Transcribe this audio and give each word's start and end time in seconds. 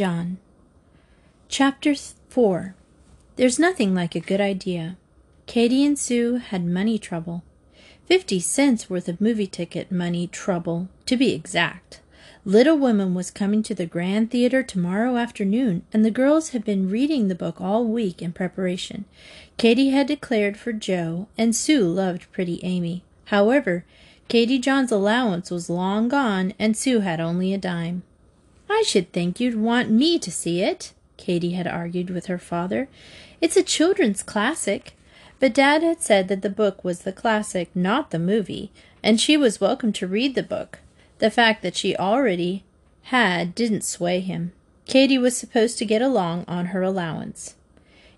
John. 0.00 0.38
Chapter 1.50 1.94
4 1.94 2.74
There's 3.36 3.58
nothing 3.58 3.94
like 3.94 4.14
a 4.14 4.20
good 4.20 4.40
idea. 4.40 4.96
Katie 5.44 5.84
and 5.84 5.98
Sue 5.98 6.36
had 6.36 6.64
money 6.64 6.98
trouble. 6.98 7.44
Fifty 8.06 8.40
cents 8.40 8.88
worth 8.88 9.10
of 9.10 9.20
movie 9.20 9.46
ticket 9.46 9.92
money 9.92 10.26
trouble, 10.26 10.88
to 11.04 11.18
be 11.18 11.34
exact. 11.34 12.00
Little 12.46 12.78
Women 12.78 13.12
was 13.12 13.30
coming 13.30 13.62
to 13.62 13.74
the 13.74 13.84
Grand 13.84 14.30
Theater 14.30 14.62
tomorrow 14.62 15.18
afternoon, 15.18 15.82
and 15.92 16.02
the 16.02 16.10
girls 16.10 16.52
had 16.52 16.64
been 16.64 16.88
reading 16.88 17.28
the 17.28 17.34
book 17.34 17.60
all 17.60 17.84
week 17.84 18.22
in 18.22 18.32
preparation. 18.32 19.04
Katie 19.58 19.90
had 19.90 20.06
declared 20.06 20.56
for 20.56 20.72
Jo, 20.72 21.28
and 21.36 21.54
Sue 21.54 21.84
loved 21.84 22.32
pretty 22.32 22.58
Amy. 22.62 23.04
However, 23.26 23.84
Katie 24.28 24.58
John's 24.58 24.92
allowance 24.92 25.50
was 25.50 25.68
long 25.68 26.08
gone, 26.08 26.54
and 26.58 26.74
Sue 26.74 27.00
had 27.00 27.20
only 27.20 27.52
a 27.52 27.58
dime. 27.58 28.02
I 28.70 28.82
should 28.86 29.12
think 29.12 29.40
you'd 29.40 29.60
want 29.60 29.90
me 29.90 30.18
to 30.20 30.30
see 30.30 30.62
it, 30.62 30.92
Katie 31.16 31.52
had 31.52 31.66
argued 31.66 32.08
with 32.08 32.26
her 32.26 32.38
father. 32.38 32.88
It's 33.40 33.56
a 33.56 33.62
children's 33.62 34.22
classic. 34.22 34.94
But 35.40 35.54
Dad 35.54 35.82
had 35.82 36.02
said 36.02 36.28
that 36.28 36.42
the 36.42 36.50
book 36.50 36.84
was 36.84 37.00
the 37.00 37.12
classic, 37.12 37.74
not 37.74 38.10
the 38.10 38.18
movie, 38.18 38.70
and 39.02 39.20
she 39.20 39.36
was 39.36 39.60
welcome 39.60 39.92
to 39.94 40.06
read 40.06 40.34
the 40.34 40.42
book. 40.42 40.78
The 41.18 41.30
fact 41.30 41.62
that 41.62 41.76
she 41.76 41.96
already 41.96 42.62
had 43.04 43.54
didn't 43.54 43.82
sway 43.82 44.20
him. 44.20 44.52
Katie 44.86 45.18
was 45.18 45.36
supposed 45.36 45.78
to 45.78 45.84
get 45.84 46.02
along 46.02 46.44
on 46.46 46.66
her 46.66 46.82
allowance. 46.82 47.56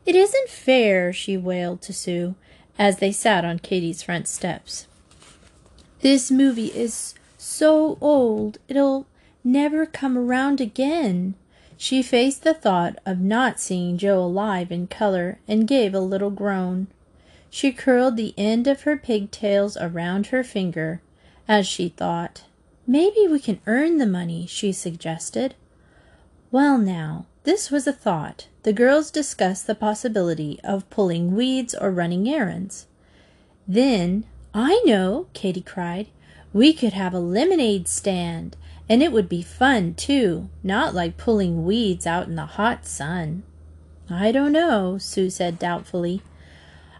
It 0.04 0.16
isn't 0.16 0.48
fair, 0.48 1.12
she 1.12 1.36
wailed 1.36 1.80
to 1.82 1.92
Sue 1.92 2.34
as 2.78 2.98
they 2.98 3.12
sat 3.12 3.44
on 3.44 3.60
Katie's 3.60 4.02
front 4.02 4.26
steps. 4.26 4.86
This 6.00 6.30
movie 6.30 6.72
is 6.74 7.14
so 7.38 7.98
old, 8.00 8.58
it'll 8.68 9.06
never 9.44 9.86
come 9.86 10.16
around 10.16 10.60
again. 10.60 11.34
She 11.76 12.02
faced 12.02 12.44
the 12.44 12.54
thought 12.54 12.98
of 13.04 13.18
not 13.18 13.58
seeing 13.58 13.98
Jo 13.98 14.22
alive 14.22 14.70
in 14.70 14.86
color 14.86 15.38
and 15.48 15.66
gave 15.66 15.94
a 15.94 16.00
little 16.00 16.30
groan. 16.30 16.86
She 17.50 17.72
curled 17.72 18.16
the 18.16 18.34
end 18.38 18.66
of 18.66 18.82
her 18.82 18.96
pigtails 18.96 19.76
around 19.76 20.28
her 20.28 20.44
finger 20.44 21.02
as 21.48 21.66
she 21.66 21.88
thought. 21.88 22.44
Maybe 22.86 23.26
we 23.28 23.38
can 23.38 23.60
earn 23.66 23.98
the 23.98 24.06
money, 24.06 24.46
she 24.46 24.72
suggested. 24.72 25.54
Well, 26.50 26.78
now, 26.78 27.26
this 27.44 27.70
was 27.70 27.86
a 27.86 27.92
thought. 27.92 28.46
The 28.62 28.72
girls 28.72 29.10
discussed 29.10 29.66
the 29.66 29.74
possibility 29.74 30.60
of 30.62 30.88
pulling 30.88 31.34
weeds 31.34 31.74
or 31.74 31.90
running 31.90 32.28
errands. 32.28 32.86
Then, 33.66 34.24
I 34.54 34.82
know, 34.84 35.26
Katie 35.32 35.60
cried. 35.60 36.08
We 36.52 36.72
could 36.72 36.92
have 36.92 37.14
a 37.14 37.18
lemonade 37.18 37.88
stand. 37.88 38.56
And 38.92 39.02
it 39.02 39.10
would 39.10 39.26
be 39.26 39.40
fun, 39.40 39.94
too, 39.94 40.50
not 40.62 40.94
like 40.94 41.16
pulling 41.16 41.64
weeds 41.64 42.06
out 42.06 42.26
in 42.26 42.34
the 42.34 42.44
hot 42.44 42.84
sun. 42.84 43.42
I 44.10 44.30
don't 44.32 44.52
know, 44.52 44.98
Sue 44.98 45.30
said 45.30 45.58
doubtfully. 45.58 46.20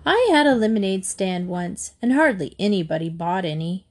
I 0.07 0.31
had 0.33 0.47
a 0.47 0.55
lemonade 0.55 1.05
stand 1.05 1.49
once, 1.49 1.93
and 2.01 2.15
hardly 2.15 2.57
anybody 2.59 3.11
bought 3.11 3.45
any. 3.45 3.85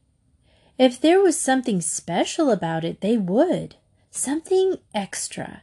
If 0.79 0.99
there 0.99 1.21
was 1.21 1.39
something 1.39 1.79
special 1.79 2.49
about 2.49 2.83
it, 2.83 3.01
they 3.01 3.17
would. 3.17 3.75
Something 4.09 4.77
extra. 4.95 5.61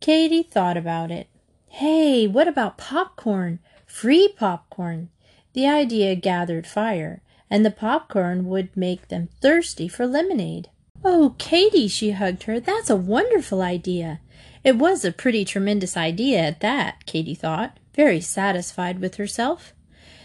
Katie 0.00 0.42
thought 0.42 0.76
about 0.76 1.10
it. 1.10 1.28
Hey, 1.68 2.26
what 2.26 2.46
about 2.46 2.76
popcorn? 2.76 3.58
Free 3.86 4.28
popcorn. 4.36 5.08
The 5.54 5.66
idea 5.66 6.14
gathered 6.14 6.66
fire, 6.66 7.22
and 7.48 7.64
the 7.64 7.70
popcorn 7.70 8.44
would 8.48 8.76
make 8.76 9.08
them 9.08 9.30
thirsty 9.40 9.88
for 9.88 10.06
lemonade. 10.06 10.68
Oh, 11.04 11.34
Katie, 11.38 11.88
she 11.88 12.12
hugged 12.12 12.44
her. 12.44 12.58
That's 12.58 12.88
a 12.88 12.96
wonderful 12.96 13.60
idea. 13.60 14.20
It 14.64 14.76
was 14.76 15.04
a 15.04 15.12
pretty 15.12 15.44
tremendous 15.44 15.96
idea 15.96 16.40
at 16.40 16.60
that, 16.60 17.04
Katie 17.04 17.34
thought, 17.34 17.78
very 17.94 18.20
satisfied 18.20 19.00
with 19.00 19.16
herself. 19.16 19.74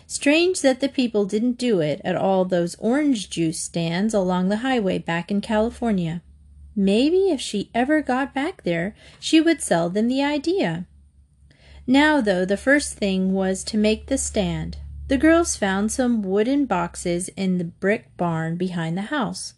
Strange 0.07 0.61
that 0.61 0.79
the 0.79 0.87
people 0.87 1.25
didn't 1.25 1.57
do 1.57 1.81
it 1.81 1.99
at 2.05 2.15
all 2.15 2.45
those 2.45 2.75
orange 2.79 3.29
juice 3.29 3.59
stands 3.59 4.13
along 4.13 4.47
the 4.47 4.57
highway 4.57 4.97
back 4.97 5.29
in 5.29 5.41
California. 5.41 6.21
Maybe 6.75 7.29
if 7.29 7.41
she 7.41 7.69
ever 7.75 8.01
got 8.01 8.33
back 8.33 8.63
there, 8.63 8.95
she 9.19 9.41
would 9.41 9.61
sell 9.61 9.89
them 9.89 10.07
the 10.07 10.23
idea. 10.23 10.87
Now, 11.85 12.21
though, 12.21 12.45
the 12.45 12.57
first 12.57 12.93
thing 12.93 13.33
was 13.33 13.63
to 13.65 13.77
make 13.77 14.07
the 14.07 14.17
stand. 14.17 14.77
The 15.09 15.17
girls 15.17 15.55
found 15.55 15.91
some 15.91 16.21
wooden 16.21 16.65
boxes 16.65 17.29
in 17.29 17.57
the 17.57 17.63
brick 17.63 18.15
barn 18.15 18.57
behind 18.57 18.95
the 18.95 19.09
house. 19.09 19.55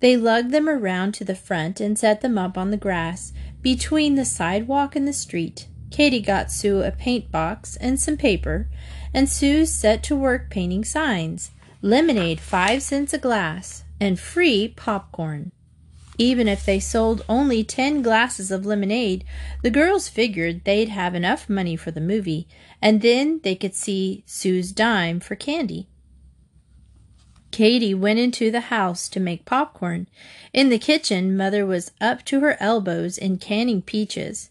They 0.00 0.16
lugged 0.16 0.50
them 0.50 0.66
around 0.66 1.12
to 1.14 1.24
the 1.24 1.34
front 1.34 1.78
and 1.78 1.98
set 1.98 2.22
them 2.22 2.38
up 2.38 2.56
on 2.56 2.70
the 2.70 2.78
grass 2.78 3.34
between 3.60 4.14
the 4.14 4.24
sidewalk 4.24 4.96
and 4.96 5.06
the 5.06 5.12
street. 5.12 5.68
Katie 5.90 6.22
got 6.22 6.50
Sue 6.50 6.82
a 6.82 6.90
paint 6.90 7.30
box 7.30 7.76
and 7.76 8.00
some 8.00 8.16
paper, 8.16 8.70
and 9.12 9.28
Sue 9.28 9.66
set 9.66 10.02
to 10.04 10.16
work 10.16 10.48
painting 10.48 10.84
signs 10.84 11.50
lemonade 11.82 12.40
five 12.40 12.82
cents 12.82 13.12
a 13.12 13.18
glass, 13.18 13.84
and 14.00 14.18
free 14.18 14.68
popcorn. 14.68 15.52
Even 16.16 16.48
if 16.48 16.64
they 16.64 16.80
sold 16.80 17.22
only 17.28 17.62
ten 17.62 18.00
glasses 18.00 18.50
of 18.50 18.64
lemonade, 18.64 19.22
the 19.62 19.70
girls 19.70 20.08
figured 20.08 20.64
they'd 20.64 20.88
have 20.88 21.14
enough 21.14 21.46
money 21.48 21.76
for 21.76 21.90
the 21.90 22.00
movie, 22.00 22.48
and 22.84 23.00
then 23.00 23.40
they 23.44 23.54
could 23.54 23.74
see 23.74 24.22
Sue's 24.26 24.70
dime 24.70 25.18
for 25.18 25.34
candy. 25.34 25.88
Katie 27.50 27.94
went 27.94 28.18
into 28.18 28.50
the 28.50 28.68
house 28.68 29.08
to 29.08 29.18
make 29.18 29.46
popcorn. 29.46 30.06
In 30.52 30.68
the 30.68 30.78
kitchen, 30.78 31.34
Mother 31.34 31.64
was 31.64 31.92
up 31.98 32.26
to 32.26 32.40
her 32.40 32.58
elbows 32.60 33.16
in 33.16 33.38
canning 33.38 33.80
peaches. 33.80 34.50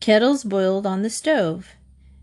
Kettles 0.00 0.44
boiled 0.44 0.86
on 0.86 1.00
the 1.00 1.08
stove. 1.08 1.70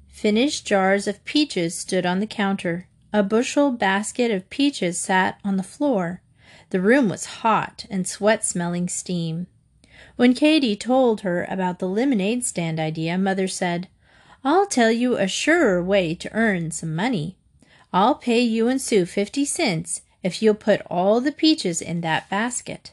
Finished 0.07 0.67
jars 0.67 1.07
of 1.07 1.25
peaches 1.25 1.73
stood 1.73 2.05
on 2.05 2.19
the 2.19 2.27
counter. 2.27 2.87
A 3.11 3.23
bushel 3.23 3.71
basket 3.71 4.29
of 4.29 4.51
peaches 4.51 4.99
sat 4.99 5.39
on 5.43 5.57
the 5.57 5.63
floor. 5.63 6.21
The 6.69 6.81
room 6.81 7.09
was 7.09 7.39
hot 7.41 7.87
and 7.89 8.07
sweat 8.07 8.45
smelling 8.45 8.87
steam. 8.87 9.47
When 10.15 10.35
Katie 10.35 10.75
told 10.75 11.21
her 11.21 11.47
about 11.49 11.79
the 11.79 11.87
lemonade 11.87 12.45
stand 12.45 12.79
idea, 12.79 13.17
Mother 13.17 13.47
said, 13.47 13.87
I'll 14.43 14.65
tell 14.65 14.91
you 14.91 15.17
a 15.17 15.27
surer 15.27 15.83
way 15.83 16.15
to 16.15 16.33
earn 16.33 16.71
some 16.71 16.95
money. 16.95 17.35
I'll 17.91 18.15
pay 18.15 18.39
you 18.39 18.67
and 18.67 18.81
Sue 18.81 19.05
fifty 19.05 19.45
cents 19.45 20.01
if 20.23 20.41
you'll 20.41 20.53
put 20.53 20.81
all 20.89 21.21
the 21.21 21.31
peaches 21.31 21.81
in 21.81 22.01
that 22.01 22.29
basket. 22.29 22.91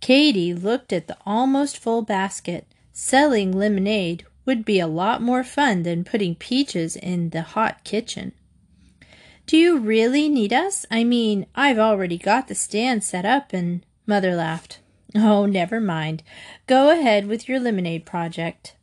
Katie 0.00 0.54
looked 0.54 0.92
at 0.92 1.06
the 1.06 1.16
almost 1.24 1.78
full 1.78 2.02
basket. 2.02 2.66
Selling 2.92 3.52
lemonade 3.52 4.24
would 4.44 4.64
be 4.64 4.80
a 4.80 4.86
lot 4.86 5.22
more 5.22 5.44
fun 5.44 5.82
than 5.82 6.04
putting 6.04 6.34
peaches 6.34 6.96
in 6.96 7.30
the 7.30 7.42
hot 7.42 7.84
kitchen. 7.84 8.32
Do 9.46 9.56
you 9.56 9.78
really 9.78 10.28
need 10.28 10.52
us? 10.52 10.84
I 10.90 11.04
mean, 11.04 11.46
I've 11.54 11.78
already 11.78 12.18
got 12.18 12.48
the 12.48 12.54
stand 12.54 13.02
set 13.02 13.24
up 13.24 13.52
and 13.52 13.84
Mother 14.06 14.34
laughed. 14.34 14.80
Oh, 15.14 15.46
never 15.46 15.80
mind. 15.80 16.22
Go 16.66 16.90
ahead 16.90 17.26
with 17.26 17.48
your 17.48 17.60
lemonade 17.60 18.04
project. 18.04 18.74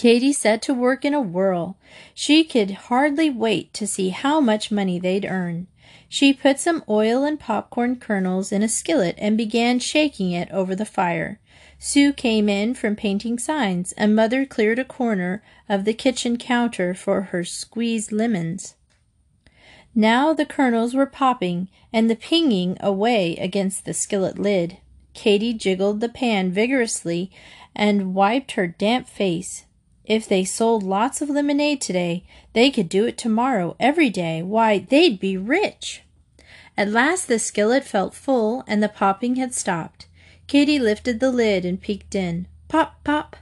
Katie 0.00 0.32
set 0.32 0.62
to 0.62 0.72
work 0.72 1.04
in 1.04 1.12
a 1.12 1.20
whirl. 1.20 1.76
She 2.14 2.42
could 2.42 2.70
hardly 2.70 3.28
wait 3.28 3.74
to 3.74 3.86
see 3.86 4.08
how 4.08 4.40
much 4.40 4.70
money 4.70 4.98
they'd 4.98 5.26
earn. 5.26 5.66
She 6.08 6.32
put 6.32 6.58
some 6.58 6.82
oil 6.88 7.22
and 7.22 7.38
popcorn 7.38 7.96
kernels 7.96 8.50
in 8.50 8.62
a 8.62 8.68
skillet 8.70 9.14
and 9.18 9.36
began 9.36 9.78
shaking 9.78 10.32
it 10.32 10.50
over 10.52 10.74
the 10.74 10.86
fire. 10.86 11.38
Sue 11.78 12.14
came 12.14 12.48
in 12.48 12.72
from 12.72 12.96
painting 12.96 13.38
signs, 13.38 13.92
and 13.92 14.16
Mother 14.16 14.46
cleared 14.46 14.78
a 14.78 14.86
corner 14.86 15.42
of 15.68 15.84
the 15.84 15.92
kitchen 15.92 16.38
counter 16.38 16.94
for 16.94 17.20
her 17.24 17.44
squeezed 17.44 18.10
lemons. 18.10 18.76
Now 19.94 20.32
the 20.32 20.46
kernels 20.46 20.94
were 20.94 21.04
popping 21.04 21.68
and 21.92 22.08
the 22.08 22.16
pinging 22.16 22.78
away 22.80 23.36
against 23.36 23.84
the 23.84 23.92
skillet 23.92 24.38
lid. 24.38 24.78
Katie 25.12 25.52
jiggled 25.52 26.00
the 26.00 26.08
pan 26.08 26.50
vigorously 26.52 27.30
and 27.76 28.14
wiped 28.14 28.52
her 28.52 28.66
damp 28.66 29.06
face. 29.06 29.66
If 30.04 30.28
they 30.28 30.44
sold 30.44 30.82
lots 30.82 31.20
of 31.20 31.30
lemonade 31.30 31.80
today, 31.80 32.24
they 32.52 32.70
could 32.70 32.88
do 32.88 33.06
it 33.06 33.18
tomorrow, 33.18 33.76
every 33.78 34.10
day. 34.10 34.42
Why, 34.42 34.78
they'd 34.78 35.20
be 35.20 35.36
rich. 35.36 36.02
At 36.76 36.88
last 36.88 37.28
the 37.28 37.38
skillet 37.38 37.84
felt 37.84 38.14
full 38.14 38.64
and 38.66 38.82
the 38.82 38.88
popping 38.88 39.36
had 39.36 39.54
stopped. 39.54 40.06
Katie 40.46 40.78
lifted 40.78 41.20
the 41.20 41.30
lid 41.30 41.64
and 41.64 41.80
peeked 41.80 42.14
in. 42.14 42.46
Pop, 42.68 43.04
pop! 43.04 43.36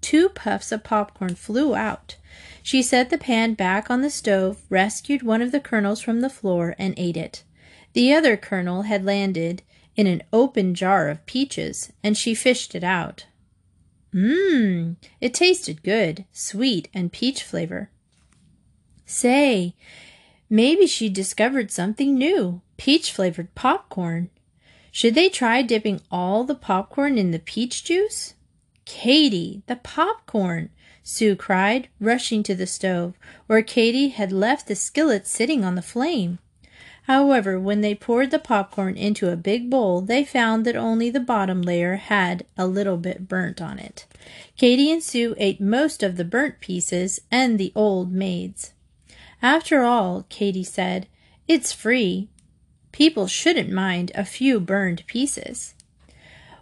Two 0.00 0.28
puffs 0.28 0.72
of 0.72 0.84
popcorn 0.84 1.34
flew 1.34 1.74
out. 1.74 2.16
She 2.62 2.82
set 2.82 3.10
the 3.10 3.18
pan 3.18 3.54
back 3.54 3.90
on 3.90 4.02
the 4.02 4.10
stove, 4.10 4.62
rescued 4.68 5.22
one 5.22 5.42
of 5.42 5.52
the 5.52 5.60
kernels 5.60 6.00
from 6.00 6.20
the 6.20 6.30
floor, 6.30 6.74
and 6.78 6.94
ate 6.96 7.16
it. 7.16 7.42
The 7.92 8.12
other 8.12 8.36
kernel 8.36 8.82
had 8.82 9.04
landed 9.04 9.62
in 9.96 10.06
an 10.06 10.22
open 10.32 10.74
jar 10.74 11.08
of 11.08 11.24
peaches, 11.26 11.92
and 12.02 12.16
she 12.16 12.34
fished 12.34 12.74
it 12.74 12.84
out. 12.84 13.26
Mmm, 14.14 14.96
it 15.20 15.32
tasted 15.32 15.82
good, 15.82 16.26
sweet 16.32 16.88
and 16.92 17.12
peach 17.12 17.42
flavor. 17.42 17.90
Say, 19.06 19.74
maybe 20.50 20.86
she 20.86 21.08
discovered 21.08 21.70
something 21.70 22.14
new 22.14 22.60
peach 22.76 23.12
flavored 23.12 23.54
popcorn. 23.54 24.28
Should 24.90 25.14
they 25.14 25.28
try 25.28 25.62
dipping 25.62 26.00
all 26.10 26.44
the 26.44 26.54
popcorn 26.54 27.16
in 27.16 27.30
the 27.30 27.38
peach 27.38 27.84
juice? 27.84 28.34
Katie, 28.84 29.62
the 29.66 29.76
popcorn! 29.76 30.70
Sue 31.02 31.34
cried, 31.34 31.88
rushing 31.98 32.42
to 32.42 32.54
the 32.54 32.66
stove, 32.66 33.14
where 33.46 33.62
Katie 33.62 34.08
had 34.08 34.30
left 34.30 34.66
the 34.66 34.74
skillet 34.74 35.26
sitting 35.26 35.64
on 35.64 35.74
the 35.74 35.82
flame. 35.82 36.38
However, 37.06 37.58
when 37.58 37.80
they 37.80 37.94
poured 37.94 38.30
the 38.30 38.38
popcorn 38.38 38.96
into 38.96 39.28
a 39.28 39.36
big 39.36 39.68
bowl, 39.68 40.00
they 40.00 40.24
found 40.24 40.64
that 40.64 40.76
only 40.76 41.10
the 41.10 41.20
bottom 41.20 41.60
layer 41.60 41.96
had 41.96 42.46
a 42.56 42.66
little 42.66 42.96
bit 42.96 43.28
burnt 43.28 43.60
on 43.60 43.78
it. 43.78 44.06
Katie 44.56 44.92
and 44.92 45.02
Sue 45.02 45.34
ate 45.36 45.60
most 45.60 46.02
of 46.02 46.16
the 46.16 46.24
burnt 46.24 46.60
pieces 46.60 47.20
and 47.30 47.58
the 47.58 47.72
old 47.74 48.12
maid's. 48.12 48.72
After 49.42 49.82
all, 49.82 50.26
Katie 50.28 50.62
said, 50.62 51.08
it's 51.48 51.72
free. 51.72 52.28
People 52.92 53.26
shouldn't 53.26 53.70
mind 53.70 54.12
a 54.14 54.24
few 54.24 54.60
burned 54.60 55.04
pieces. 55.06 55.74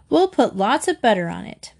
We'll 0.09 0.27
put 0.27 0.57
lots 0.57 0.87
of 0.87 1.01
butter 1.01 1.29
on 1.29 1.45
it. 1.45 1.73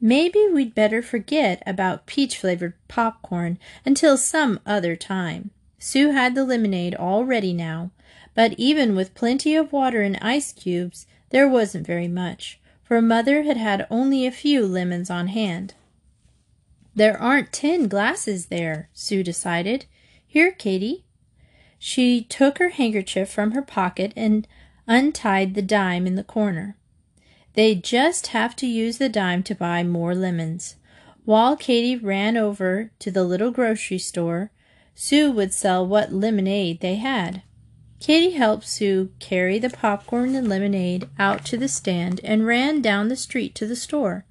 Maybe 0.00 0.46
we'd 0.52 0.74
better 0.74 1.00
forget 1.02 1.62
about 1.66 2.06
peach 2.06 2.36
flavored 2.36 2.74
popcorn 2.86 3.58
until 3.84 4.16
some 4.16 4.60
other 4.66 4.94
time. 4.94 5.50
Sue 5.78 6.10
had 6.10 6.34
the 6.34 6.44
lemonade 6.44 6.94
all 6.94 7.24
ready 7.24 7.52
now, 7.52 7.90
but 8.34 8.52
even 8.58 8.96
with 8.96 9.14
plenty 9.14 9.54
of 9.54 9.72
water 9.72 10.02
and 10.02 10.18
ice 10.20 10.52
cubes, 10.52 11.06
there 11.30 11.48
wasn't 11.48 11.86
very 11.86 12.08
much, 12.08 12.58
for 12.82 13.00
Mother 13.00 13.42
had 13.42 13.56
had 13.56 13.86
only 13.90 14.26
a 14.26 14.32
few 14.32 14.66
lemons 14.66 15.10
on 15.10 15.28
hand. 15.28 15.74
There 16.94 17.20
aren't 17.20 17.52
ten 17.52 17.86
glasses 17.86 18.46
there, 18.46 18.88
Sue 18.92 19.22
decided. 19.22 19.86
Here, 20.26 20.50
Katie. 20.50 21.04
She 21.78 22.22
took 22.22 22.58
her 22.58 22.70
handkerchief 22.70 23.30
from 23.30 23.52
her 23.52 23.62
pocket 23.62 24.12
and 24.16 24.48
untied 24.88 25.54
the 25.54 25.62
dime 25.62 26.08
in 26.08 26.16
the 26.16 26.24
corner. 26.24 26.76
They'd 27.54 27.84
just 27.84 28.28
have 28.28 28.56
to 28.56 28.66
use 28.66 28.98
the 28.98 29.08
dime 29.08 29.44
to 29.44 29.54
buy 29.54 29.84
more 29.84 30.14
lemons. 30.14 30.76
While 31.24 31.56
Katie 31.56 31.96
ran 31.96 32.36
over 32.36 32.90
to 32.98 33.10
the 33.10 33.24
little 33.24 33.50
grocery 33.50 33.98
store, 33.98 34.50
Sue 35.00 35.30
would 35.30 35.54
sell 35.54 35.86
what 35.86 36.12
lemonade 36.12 36.80
they 36.80 36.96
had. 36.96 37.42
Katie 38.00 38.36
helped 38.36 38.66
Sue 38.66 39.12
carry 39.20 39.56
the 39.60 39.70
popcorn 39.70 40.34
and 40.34 40.48
lemonade 40.48 41.08
out 41.20 41.44
to 41.44 41.56
the 41.56 41.68
stand 41.68 42.20
and 42.24 42.44
ran 42.44 42.82
down 42.82 43.06
the 43.06 43.14
street 43.14 43.54
to 43.54 43.64
the 43.64 43.76
store. 43.76 44.24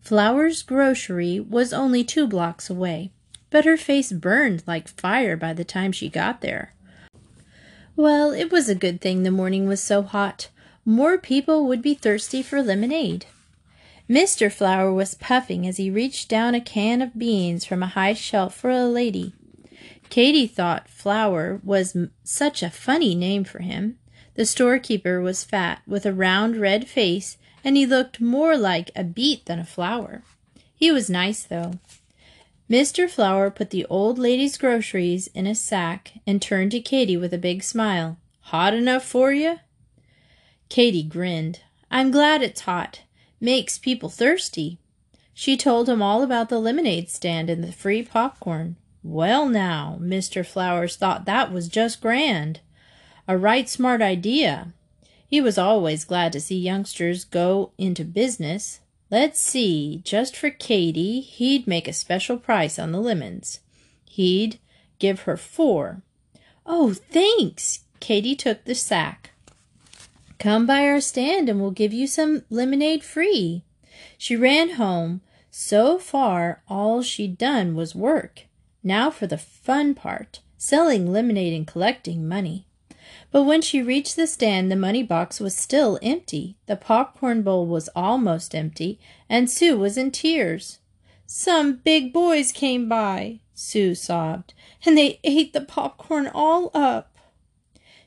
Flower's 0.00 0.62
grocery 0.62 1.40
was 1.40 1.72
only 1.72 2.04
two 2.04 2.28
blocks 2.28 2.70
away, 2.70 3.10
but 3.50 3.64
her 3.64 3.76
face 3.76 4.12
burned 4.12 4.62
like 4.68 4.86
fire 4.86 5.36
by 5.36 5.52
the 5.52 5.64
time 5.64 5.90
she 5.90 6.08
got 6.08 6.42
there. 6.42 6.72
Well, 7.96 8.30
it 8.30 8.52
was 8.52 8.68
a 8.68 8.76
good 8.76 9.00
thing 9.00 9.24
the 9.24 9.32
morning 9.32 9.66
was 9.66 9.82
so 9.82 10.02
hot. 10.02 10.48
More 10.84 11.18
people 11.18 11.66
would 11.66 11.82
be 11.82 11.94
thirsty 11.94 12.40
for 12.40 12.62
lemonade. 12.62 13.26
Mr. 14.08 14.50
Flower 14.50 14.92
was 14.92 15.16
puffing 15.16 15.66
as 15.66 15.78
he 15.78 15.90
reached 15.90 16.28
down 16.28 16.54
a 16.54 16.60
can 16.60 17.02
of 17.02 17.18
beans 17.18 17.64
from 17.64 17.82
a 17.82 17.88
high 17.88 18.14
shelf 18.14 18.54
for 18.54 18.70
a 18.70 18.84
lady. 18.84 19.32
Katie 20.12 20.46
thought 20.46 20.90
Flower 20.90 21.58
was 21.64 21.96
such 22.22 22.62
a 22.62 22.68
funny 22.68 23.14
name 23.14 23.44
for 23.44 23.60
him. 23.60 23.96
The 24.34 24.44
storekeeper 24.44 25.22
was 25.22 25.42
fat, 25.42 25.80
with 25.86 26.04
a 26.04 26.12
round 26.12 26.58
red 26.58 26.86
face, 26.86 27.38
and 27.64 27.78
he 27.78 27.86
looked 27.86 28.20
more 28.20 28.58
like 28.58 28.90
a 28.94 29.04
beet 29.04 29.46
than 29.46 29.58
a 29.58 29.64
flower. 29.64 30.22
He 30.74 30.92
was 30.92 31.08
nice, 31.08 31.42
though. 31.44 31.78
Mr. 32.68 33.08
Flower 33.08 33.50
put 33.50 33.70
the 33.70 33.86
old 33.86 34.18
lady's 34.18 34.58
groceries 34.58 35.28
in 35.28 35.46
a 35.46 35.54
sack 35.54 36.12
and 36.26 36.42
turned 36.42 36.72
to 36.72 36.80
Katie 36.80 37.16
with 37.16 37.32
a 37.32 37.38
big 37.38 37.62
smile. 37.62 38.18
Hot 38.52 38.74
enough 38.74 39.06
for 39.06 39.32
you? 39.32 39.60
Katie 40.68 41.02
grinned. 41.02 41.60
I'm 41.90 42.10
glad 42.10 42.42
it's 42.42 42.68
hot. 42.68 43.00
Makes 43.40 43.78
people 43.78 44.10
thirsty. 44.10 44.76
She 45.32 45.56
told 45.56 45.88
him 45.88 46.02
all 46.02 46.22
about 46.22 46.50
the 46.50 46.60
lemonade 46.60 47.08
stand 47.08 47.48
and 47.48 47.64
the 47.64 47.72
free 47.72 48.02
popcorn. 48.02 48.76
Well, 49.02 49.48
now, 49.48 49.98
Mr. 50.00 50.46
Flowers 50.46 50.96
thought 50.96 51.24
that 51.24 51.52
was 51.52 51.68
just 51.68 52.00
grand. 52.00 52.60
A 53.26 53.36
right 53.36 53.68
smart 53.68 54.00
idea. 54.00 54.72
He 55.26 55.40
was 55.40 55.58
always 55.58 56.04
glad 56.04 56.32
to 56.32 56.40
see 56.40 56.58
youngsters 56.58 57.24
go 57.24 57.72
into 57.78 58.04
business. 58.04 58.80
Let's 59.10 59.40
see, 59.40 60.00
just 60.04 60.36
for 60.36 60.50
Katie, 60.50 61.20
he'd 61.20 61.66
make 61.66 61.88
a 61.88 61.92
special 61.92 62.36
price 62.36 62.78
on 62.78 62.92
the 62.92 63.00
lemons. 63.00 63.60
He'd 64.04 64.58
give 64.98 65.22
her 65.22 65.36
four. 65.36 66.02
Oh, 66.64 66.94
thanks! 66.94 67.80
Katie 67.98 68.36
took 68.36 68.64
the 68.64 68.74
sack. 68.74 69.30
Come 70.38 70.66
by 70.66 70.86
our 70.86 71.00
stand 71.00 71.48
and 71.48 71.60
we'll 71.60 71.70
give 71.70 71.92
you 71.92 72.06
some 72.06 72.42
lemonade 72.50 73.02
free. 73.02 73.64
She 74.18 74.36
ran 74.36 74.70
home. 74.70 75.20
So 75.50 75.98
far, 75.98 76.62
all 76.68 77.02
she'd 77.02 77.38
done 77.38 77.74
was 77.74 77.94
work. 77.94 78.46
Now 78.82 79.10
for 79.10 79.26
the 79.26 79.38
fun 79.38 79.94
part 79.94 80.40
selling 80.62 81.10
lemonade 81.10 81.52
and 81.52 81.66
collecting 81.66 82.28
money. 82.28 82.66
But 83.32 83.42
when 83.42 83.62
she 83.62 83.82
reached 83.82 84.14
the 84.14 84.28
stand, 84.28 84.70
the 84.70 84.76
money 84.76 85.02
box 85.02 85.40
was 85.40 85.56
still 85.56 85.98
empty. 86.02 86.56
The 86.66 86.76
popcorn 86.76 87.42
bowl 87.42 87.66
was 87.66 87.88
almost 87.96 88.54
empty, 88.54 89.00
and 89.28 89.50
Sue 89.50 89.76
was 89.76 89.96
in 89.96 90.12
tears. 90.12 90.78
Some 91.26 91.78
big 91.78 92.12
boys 92.12 92.52
came 92.52 92.88
by, 92.88 93.40
Sue 93.54 93.96
sobbed, 93.96 94.54
and 94.86 94.96
they 94.96 95.18
ate 95.24 95.52
the 95.52 95.62
popcorn 95.62 96.30
all 96.32 96.70
up. 96.74 97.11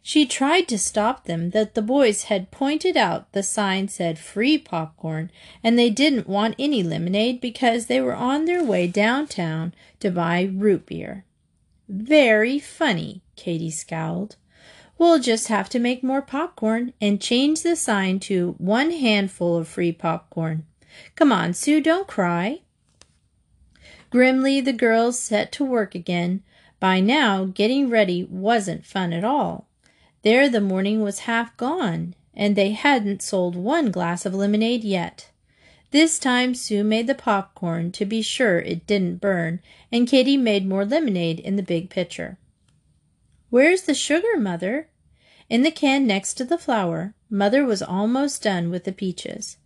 She 0.07 0.27
tried 0.27 0.67
to 0.67 0.77
stop 0.77 1.25
them, 1.25 1.49
that 1.49 1.73
the 1.73 1.81
boys 1.81 2.25
had 2.25 2.51
pointed 2.51 2.95
out 2.95 3.31
the 3.31 3.41
sign 3.41 3.87
said 3.87 4.19
free 4.19 4.55
popcorn, 4.55 5.31
and 5.63 5.79
they 5.79 5.89
didn't 5.89 6.27
want 6.27 6.53
any 6.59 6.83
lemonade 6.83 7.41
because 7.41 7.87
they 7.87 7.99
were 7.99 8.13
on 8.13 8.45
their 8.45 8.63
way 8.63 8.85
downtown 8.85 9.73
to 10.01 10.11
buy 10.11 10.43
root 10.53 10.85
beer. 10.85 11.25
Very 11.89 12.59
funny, 12.59 13.23
Katie 13.35 13.71
scowled. 13.71 14.35
We'll 14.99 15.17
just 15.17 15.47
have 15.47 15.69
to 15.69 15.79
make 15.79 16.03
more 16.03 16.21
popcorn 16.21 16.93
and 17.01 17.19
change 17.19 17.63
the 17.63 17.75
sign 17.75 18.19
to 18.29 18.53
one 18.59 18.91
handful 18.91 19.57
of 19.57 19.67
free 19.67 19.91
popcorn. 19.91 20.67
Come 21.15 21.31
on, 21.31 21.55
Sue, 21.55 21.81
don't 21.81 22.07
cry. 22.07 22.61
Grimly, 24.11 24.61
the 24.61 24.71
girls 24.71 25.17
set 25.17 25.51
to 25.53 25.65
work 25.65 25.95
again. 25.95 26.43
By 26.79 26.99
now, 26.99 27.45
getting 27.45 27.89
ready 27.89 28.23
wasn't 28.23 28.85
fun 28.85 29.11
at 29.11 29.23
all. 29.23 29.67
There 30.25 30.49
the 30.49 30.59
morning 30.59 31.03
was 31.03 31.29
half 31.29 31.55
gone, 31.55 32.15
and 32.33 32.55
they 32.55 32.71
hadn't 32.71 33.21
sold 33.21 33.55
one 33.55 33.91
glass 33.91 34.25
of 34.25 34.33
lemonade 34.33 34.83
yet. 34.83 35.29
This 35.91 36.17
time 36.17 36.55
Sue 36.55 36.83
made 36.83 37.05
the 37.05 37.13
popcorn 37.13 37.91
to 37.91 38.05
be 38.05 38.23
sure 38.23 38.57
it 38.57 38.87
didn't 38.87 39.21
burn, 39.21 39.59
and 39.91 40.07
Katie 40.07 40.35
made 40.35 40.67
more 40.67 40.83
lemonade 40.83 41.39
in 41.39 41.57
the 41.57 41.61
big 41.61 41.91
pitcher. 41.91 42.39
Where's 43.51 43.83
the 43.83 43.93
sugar, 43.93 44.35
Mother? 44.35 44.87
In 45.47 45.61
the 45.61 45.69
can 45.69 46.07
next 46.07 46.33
to 46.33 46.43
the 46.43 46.57
flour. 46.57 47.13
Mother 47.29 47.63
was 47.63 47.83
almost 47.83 48.41
done 48.41 48.71
with 48.71 48.85
the 48.85 48.91
peaches. 48.91 49.57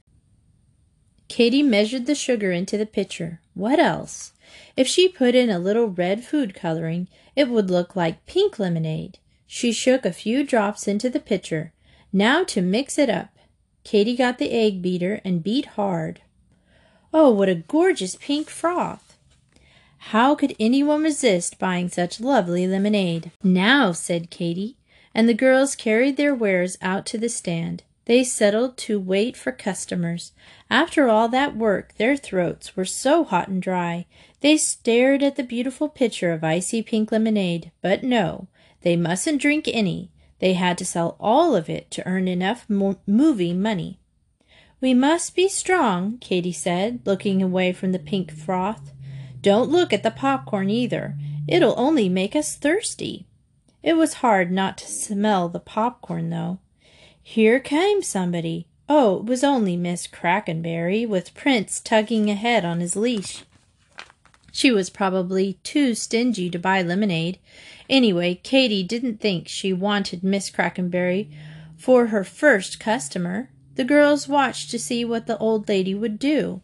Katie 1.30 1.64
measured 1.64 2.06
the 2.06 2.16
sugar 2.16 2.52
into 2.52 2.78
the 2.78 2.86
pitcher. 2.86 3.40
What 3.54 3.80
else? 3.80 4.34
If 4.76 4.90
she 4.90 5.08
put 5.08 5.36
in 5.36 5.50
a 5.50 5.58
little 5.58 5.88
red 5.88 6.26
food 6.26 6.54
coloring, 6.54 7.08
it 7.34 7.48
would 7.48 7.72
look 7.72 7.96
like 7.96 8.26
pink 8.26 8.60
lemonade. 8.60 9.20
She 9.52 9.72
shook 9.72 10.06
a 10.06 10.14
few 10.14 10.44
drops 10.44 10.88
into 10.88 11.10
the 11.10 11.20
pitcher. 11.20 11.74
Now 12.14 12.44
to 12.44 12.62
mix 12.62 13.00
it 13.00 13.10
up. 13.10 13.36
Katie 13.84 14.16
got 14.16 14.38
the 14.38 14.52
egg 14.52 14.80
beater 14.80 15.22
and 15.26 15.44
beat 15.44 15.66
hard. 15.66 16.22
Oh, 17.12 17.32
what 17.32 17.50
a 17.50 17.56
gorgeous 17.56 18.16
pink 18.16 18.48
froth! 18.48 19.18
How 20.14 20.36
could 20.36 20.56
anyone 20.60 21.02
resist 21.02 21.58
buying 21.58 21.90
such 21.90 22.22
lovely 22.22 22.68
lemonade? 22.68 23.32
Now, 23.42 23.92
said 23.92 24.30
Katie, 24.30 24.78
and 25.16 25.28
the 25.28 25.34
girls 25.34 25.76
carried 25.76 26.16
their 26.16 26.36
wares 26.36 26.78
out 26.80 27.08
to 27.08 27.18
the 27.18 27.28
stand. 27.28 27.82
They 28.06 28.24
settled 28.24 28.78
to 28.78 29.00
wait 29.00 29.36
for 29.36 29.52
customers. 29.52 30.32
After 30.70 31.10
all 31.10 31.28
that 31.30 31.58
work, 31.58 31.96
their 31.98 32.16
throats 32.16 32.76
were 32.78 32.86
so 32.86 33.24
hot 33.24 33.48
and 33.48 33.64
dry. 33.64 34.06
They 34.42 34.58
stared 34.58 35.24
at 35.24 35.38
the 35.38 35.44
beautiful 35.44 35.90
pitcher 35.90 36.32
of 36.32 36.44
icy 36.44 36.84
pink 36.84 37.12
lemonade, 37.12 37.72
but 37.82 38.04
no, 38.04 38.48
they 38.82 38.96
mustn't 38.96 39.42
drink 39.42 39.68
any. 39.68 40.12
They 40.40 40.54
had 40.54 40.78
to 40.78 40.86
sell 40.86 41.18
all 41.20 41.56
of 41.56 41.70
it 41.70 41.92
to 41.92 42.08
earn 42.08 42.28
enough 42.28 42.70
mo- 42.70 43.00
movie 43.06 43.54
money. 43.54 44.00
We 44.82 44.94
must 44.94 45.36
be 45.36 45.50
strong, 45.50 46.18
Katie 46.20 46.54
said, 46.54 47.02
looking 47.06 47.42
away 47.42 47.74
from 47.74 47.92
the 47.92 48.00
pink 48.00 48.32
froth. 48.32 48.94
Don't 49.42 49.70
look 49.70 49.92
at 49.92 50.04
the 50.04 50.12
popcorn 50.12 50.70
either. 50.70 51.18
It'll 51.48 51.78
only 51.78 52.08
make 52.08 52.36
us 52.36 52.56
thirsty. 52.56 53.26
It 53.84 53.94
was 53.98 54.16
hard 54.16 54.52
not 54.52 54.78
to 54.78 54.88
smell 54.88 55.50
the 55.50 55.60
popcorn, 55.60 56.30
though. 56.30 56.60
Here 57.22 57.60
came 57.60 58.02
somebody. 58.02 58.68
Oh, 58.88 59.18
it 59.18 59.26
was 59.26 59.44
only 59.44 59.76
Miss 59.76 60.08
Crackenberry, 60.08 61.08
with 61.08 61.34
Prince 61.34 61.80
tugging 61.80 62.30
ahead 62.30 62.66
on 62.66 62.80
his 62.80 62.96
leash. 62.96 63.44
She 64.52 64.72
was 64.72 64.90
probably 64.90 65.60
too 65.64 65.96
stingy 65.96 66.50
to 66.50 66.60
buy 66.60 66.82
lemonade, 66.82 67.40
Anyway, 67.90 68.36
Katie 68.44 68.84
didn't 68.84 69.20
think 69.20 69.48
she 69.48 69.74
wanted 69.74 70.24
Miss 70.24 70.52
Crackenberry 70.52 71.28
for 71.76 72.08
her 72.08 72.24
first 72.24 72.80
customer. 72.80 73.50
The 73.76 73.84
girls 73.84 74.28
watched 74.28 74.70
to 74.72 74.80
see 74.80 75.04
what 75.04 75.26
the 75.26 75.38
old 75.40 75.68
lady 75.68 75.96
would 75.96 76.20
do. 76.20 76.62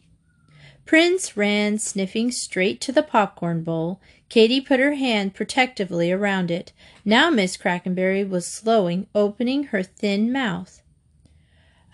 Prince 0.86 1.36
ran 1.36 1.80
sniffing 1.80 2.32
straight 2.32 2.80
to 2.82 2.92
the 2.92 3.02
popcorn 3.02 3.64
bowl. 3.64 4.00
Katie 4.30 4.62
put 4.62 4.80
her 4.80 4.94
hand 4.94 5.34
protectively 5.34 6.12
around 6.12 6.52
it. 6.52 6.74
Now 7.04 7.32
Miss 7.32 7.58
Crackenberry 7.58 8.24
was 8.28 8.46
slowing, 8.46 9.08
opening 9.16 9.66
her 9.66 9.82
thin 9.82 10.32
mouth. 10.32 10.84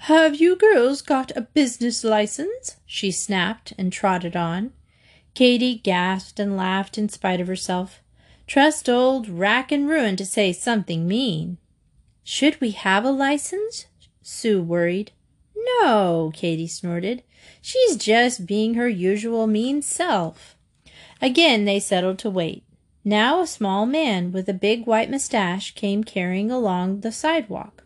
Have 0.07 0.36
you 0.36 0.57
girls 0.57 1.01
got 1.01 1.31
a 1.38 1.41
business 1.41 2.03
license? 2.03 2.77
she 2.86 3.12
snapped 3.12 3.71
and 3.77 3.93
trotted 3.93 4.36
on. 4.36 4.74
Katie 5.33 5.75
gasped 5.75 6.39
and 6.39 6.57
laughed 6.57 6.97
in 6.97 7.09
spite 7.09 7.39
of 7.39 7.47
herself. 7.47 8.01
Trust 8.47 8.89
old 8.89 9.29
Rack 9.29 9.71
and 9.71 9.88
Ruin 9.88 10.15
to 10.17 10.25
say 10.25 10.51
something 10.51 11.07
mean. 11.07 11.57
Should 12.23 12.59
we 12.59 12.71
have 12.71 13.05
a 13.05 13.11
license? 13.11 13.85
Sue 14.21 14.61
worried. 14.61 15.11
No, 15.55 16.31
Katie 16.33 16.67
snorted. 16.67 17.23
She's 17.61 17.95
just 17.95 18.45
being 18.45 18.73
her 18.73 18.89
usual 18.89 19.47
mean 19.47 19.81
self. 19.81 20.57
Again 21.21 21.65
they 21.65 21.79
settled 21.79 22.19
to 22.19 22.29
wait. 22.29 22.63
Now 23.03 23.41
a 23.41 23.47
small 23.47 23.85
man 23.85 24.31
with 24.31 24.50
a 24.50 24.53
big 24.53 24.85
white 24.85 25.09
mustache 25.09 25.73
came 25.73 26.03
carrying 26.03 26.51
along 26.51 27.01
the 27.01 27.11
sidewalk. 27.11 27.83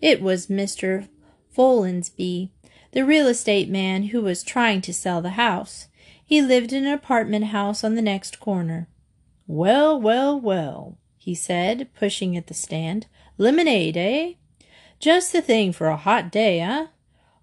It 0.00 0.22
was 0.22 0.46
Mr. 0.46 1.08
Follansbee, 1.54 2.50
the 2.92 3.04
real 3.04 3.26
estate 3.26 3.68
man 3.68 4.04
who 4.04 4.22
was 4.22 4.42
trying 4.42 4.80
to 4.82 4.94
sell 4.94 5.20
the 5.20 5.30
house. 5.30 5.87
He 6.28 6.42
lived 6.42 6.74
in 6.74 6.86
an 6.86 6.92
apartment 6.92 7.46
house 7.46 7.82
on 7.82 7.94
the 7.94 8.02
next 8.02 8.38
corner. 8.38 8.86
Well, 9.46 9.98
well, 9.98 10.38
well, 10.38 10.98
he 11.16 11.34
said, 11.34 11.88
pushing 11.94 12.36
at 12.36 12.48
the 12.48 12.54
stand. 12.54 13.06
Lemonade, 13.38 13.96
eh? 13.96 14.32
Just 15.00 15.32
the 15.32 15.40
thing 15.40 15.72
for 15.72 15.86
a 15.86 15.96
hot 15.96 16.30
day, 16.30 16.60
eh? 16.60 16.88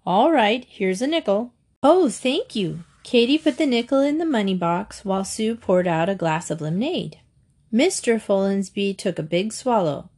All 0.06 0.30
right, 0.30 0.64
here's 0.68 1.02
a 1.02 1.08
nickel. 1.08 1.52
Oh, 1.82 2.08
thank 2.08 2.54
you. 2.54 2.84
Katie 3.02 3.38
put 3.38 3.58
the 3.58 3.66
nickel 3.66 3.98
in 3.98 4.18
the 4.18 4.24
money 4.24 4.54
box 4.54 5.04
while 5.04 5.24
Sue 5.24 5.56
poured 5.56 5.88
out 5.88 6.08
a 6.08 6.14
glass 6.14 6.48
of 6.48 6.60
lemonade. 6.60 7.18
Mr. 7.74 8.20
Follansbee 8.20 8.96
took 8.96 9.18
a 9.18 9.24
big 9.24 9.52
swallow. 9.52 10.10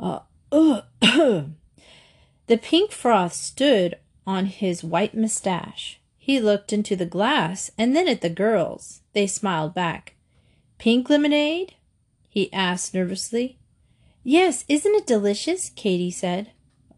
Uh, 0.00 0.20
uh, 0.50 0.80
the 1.02 2.56
pink 2.62 2.92
froth 2.92 3.34
stood 3.34 3.98
on 4.26 4.46
his 4.46 4.82
white 4.82 5.14
mustache. 5.14 6.00
He 6.26 6.40
looked 6.40 6.72
into 6.72 6.96
the 6.96 7.06
glass 7.06 7.70
and 7.78 7.94
then 7.94 8.08
at 8.08 8.20
the 8.20 8.28
girls. 8.28 9.00
They 9.12 9.28
smiled 9.28 9.74
back. 9.74 10.16
Pink 10.76 11.08
lemonade? 11.08 11.74
he 12.28 12.52
asked 12.52 12.94
nervously. 12.94 13.58
Yes, 14.24 14.64
isn't 14.68 14.92
it 14.96 15.06
delicious? 15.06 15.70
Katie 15.76 16.10
said. 16.10 16.50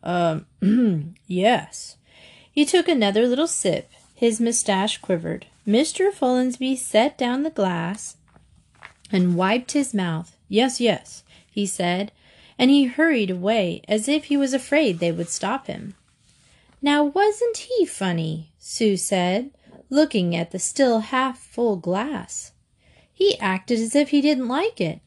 Um, 0.03 0.47
yes. 1.27 1.97
He 2.51 2.65
took 2.65 2.89
another 2.89 3.27
little 3.27 3.47
sip. 3.47 3.91
His 4.15 4.41
mustache 4.41 4.97
quivered. 4.97 5.45
Mr. 5.67 6.11
Follansbee 6.11 6.79
set 6.79 7.19
down 7.19 7.43
the 7.43 7.51
glass 7.51 8.17
and 9.13 9.37
wiped 9.37 9.73
his 9.73 9.93
mouth. 9.93 10.39
Yes, 10.49 10.81
yes, 10.81 11.23
he 11.51 11.67
said, 11.67 12.13
and 12.59 12.71
he 12.71 12.87
hurried 12.87 13.29
away 13.29 13.83
as 13.89 14.09
if 14.09 14.25
he 14.25 14.39
was 14.39 14.55
afraid 14.55 15.01
they 15.01 15.13
would 15.13 15.29
stop 15.29 15.67
him. 15.67 15.97
Now, 16.81 17.05
wasn't 17.05 17.57
he 17.57 17.85
funny? 17.85 18.53
Sue 18.59 18.97
said, 18.97 19.51
looking 19.91 20.37
at 20.37 20.51
the 20.51 20.59
still 20.59 21.01
half 21.01 21.39
full 21.39 21.77
glass. 21.77 22.53
He 23.13 23.39
acted 23.39 23.81
as 23.81 23.97
if 23.97 24.11
he 24.11 24.21
didn't 24.21 24.49
like 24.49 24.81
it. 24.81 25.01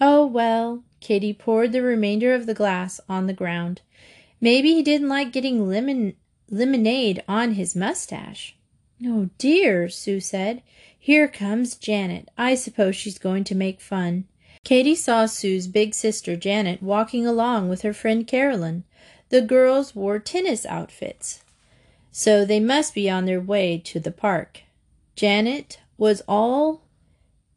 Oh, 0.00 0.26
well, 0.26 0.84
Katie 1.00 1.32
poured 1.32 1.72
the 1.72 1.82
remainder 1.82 2.34
of 2.34 2.46
the 2.46 2.54
glass 2.54 3.00
on 3.08 3.26
the 3.26 3.32
ground. 3.32 3.80
Maybe 4.40 4.74
he 4.74 4.82
didn't 4.82 5.08
like 5.08 5.32
getting 5.32 5.68
lemon 5.68 6.14
lemonade 6.50 7.22
on 7.26 7.52
his 7.52 7.74
mustache. 7.74 8.56
Oh, 9.04 9.30
dear, 9.38 9.88
Sue 9.88 10.20
said. 10.20 10.62
Here 10.98 11.28
comes 11.28 11.76
Janet. 11.76 12.28
I 12.36 12.54
suppose 12.54 12.96
she's 12.96 13.18
going 13.18 13.44
to 13.44 13.54
make 13.54 13.80
fun. 13.80 14.26
Katie 14.64 14.94
saw 14.94 15.26
Sue's 15.26 15.66
big 15.66 15.94
sister 15.94 16.36
Janet 16.36 16.82
walking 16.82 17.26
along 17.26 17.68
with 17.68 17.82
her 17.82 17.92
friend 17.92 18.26
Carolyn. 18.26 18.84
The 19.34 19.42
girls 19.42 19.96
wore 19.96 20.20
tennis 20.20 20.64
outfits, 20.64 21.42
so 22.12 22.44
they 22.44 22.60
must 22.60 22.94
be 22.94 23.10
on 23.10 23.24
their 23.24 23.40
way 23.40 23.78
to 23.78 23.98
the 23.98 24.12
park. 24.12 24.60
Janet 25.16 25.80
was 25.98 26.22
all 26.28 26.82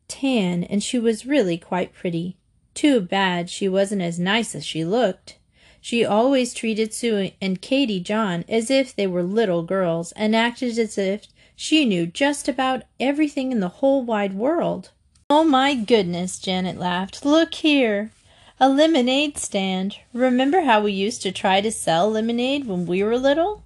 tan, 0.08 0.64
and 0.64 0.82
she 0.82 0.98
was 0.98 1.28
really 1.28 1.56
quite 1.56 1.94
pretty. 1.94 2.36
Too 2.74 3.00
bad 3.00 3.52
she 3.52 3.70
wasn't 3.70 4.02
as 4.02 4.18
nice 4.18 4.56
as 4.56 4.66
she 4.66 4.84
looked. 4.84 5.38
She 5.80 6.04
always 6.04 6.52
treated 6.52 6.96
Sue 6.96 7.30
and 7.40 7.62
Katy 7.62 8.00
John 8.00 8.44
as 8.50 8.72
if 8.72 8.96
they 8.96 9.06
were 9.06 9.22
little 9.22 9.62
girls, 9.62 10.14
and 10.14 10.36
acted 10.36 10.80
as 10.80 10.98
if 10.98 11.28
she 11.56 11.86
knew 11.86 12.08
just 12.08 12.48
about 12.48 12.86
everything 13.00 13.52
in 13.52 13.60
the 13.60 13.70
whole 13.70 14.02
wide 14.02 14.34
world. 14.34 14.90
Oh 15.30 15.44
my 15.44 15.76
goodness, 15.76 16.40
Janet 16.40 16.80
laughed. 16.80 17.24
Look 17.24 17.54
here. 17.54 18.10
A 18.60 18.70
lemonade 18.70 19.38
stand. 19.38 19.98
Remember 20.14 20.62
how 20.62 20.82
we 20.82 20.92
used 20.92 21.22
to 21.22 21.32
try 21.32 21.62
to 21.62 21.72
sell 21.72 22.10
lemonade 22.10 22.66
when 22.66 22.88
we 22.88 23.04
were 23.04 23.18
little? 23.18 23.64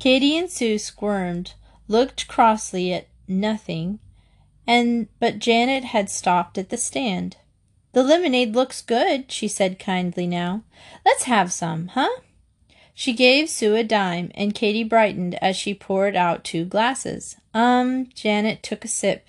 Katie 0.00 0.36
and 0.36 0.50
Sue 0.50 0.78
squirmed, 0.78 1.54
looked 1.86 2.26
crossly 2.26 2.92
at 2.92 3.06
nothing, 3.28 4.00
and 4.66 5.06
but 5.20 5.38
Janet 5.38 5.84
had 5.84 6.10
stopped 6.10 6.58
at 6.58 6.70
the 6.70 6.76
stand. 6.76 7.36
The 7.92 8.02
lemonade 8.02 8.56
looks 8.56 8.82
good, 8.82 9.30
she 9.30 9.46
said 9.46 9.78
kindly 9.78 10.26
now. 10.26 10.64
Let's 11.04 11.24
have 11.24 11.52
some, 11.52 11.88
huh? 11.88 12.10
She 12.94 13.12
gave 13.12 13.48
Sue 13.48 13.76
a 13.76 13.84
dime, 13.84 14.32
and 14.34 14.56
Katie 14.56 14.82
brightened 14.82 15.36
as 15.36 15.56
she 15.56 15.72
poured 15.72 16.16
out 16.16 16.42
two 16.42 16.64
glasses. 16.64 17.36
Um, 17.54 18.08
Janet 18.14 18.64
took 18.64 18.84
a 18.84 18.88
sip, 18.88 19.28